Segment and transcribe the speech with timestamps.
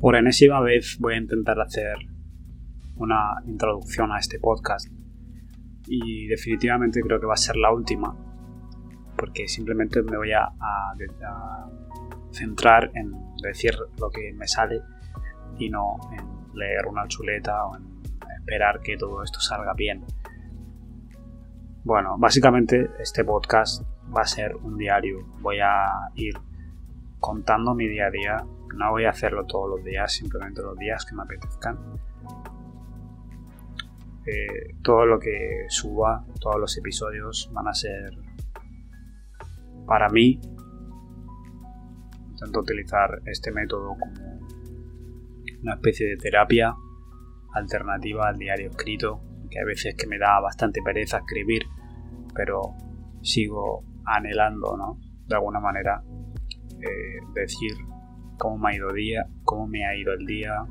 [0.00, 1.96] Por enésima vez voy a intentar hacer
[2.96, 4.88] una introducción a este podcast
[5.86, 8.16] y definitivamente creo que va a ser la última
[9.16, 10.52] porque simplemente me voy a,
[12.32, 14.82] centrar en decir lo que me sale
[15.58, 18.02] y no en leer una chuleta o en
[18.38, 20.04] esperar que todo esto salga bien.
[21.82, 23.82] Bueno, básicamente este podcast
[24.14, 25.24] va a ser un diario.
[25.40, 26.34] Voy a ir
[27.20, 28.46] contando mi día a día.
[28.76, 31.78] No voy a hacerlo todos los días, simplemente los días que me apetezcan.
[34.26, 38.10] Eh, todo lo que suba, todos los episodios van a ser
[39.86, 40.40] para mí.
[42.30, 44.40] Intento utilizar este método como
[45.62, 46.74] una especie de terapia
[47.54, 51.62] alternativa al diario escrito, que a veces que me da bastante pereza escribir,
[52.34, 52.74] pero
[53.22, 54.98] sigo anhelando, ¿no?
[55.26, 56.02] De alguna manera,
[56.80, 57.72] eh, decir
[58.38, 60.64] cómo me ha ido día, cómo me ha ido el día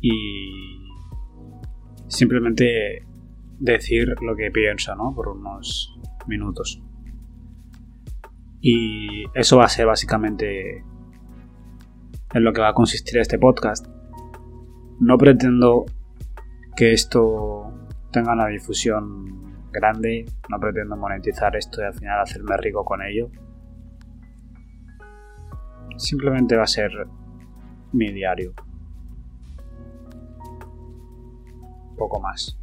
[0.00, 0.80] y
[2.08, 3.06] simplemente
[3.58, 5.14] decir lo que pienso, ¿no?
[5.14, 6.82] Por unos minutos.
[8.60, 10.84] Y eso va a ser básicamente
[12.32, 13.86] en lo que va a consistir este podcast.
[14.98, 15.86] No pretendo
[16.76, 17.72] que esto
[18.12, 23.30] tenga una difusión grande, no pretendo monetizar esto y al final hacerme rico con ello.
[25.96, 26.90] Simplemente va a ser
[27.92, 28.52] mi diario.
[31.96, 32.58] Poco más.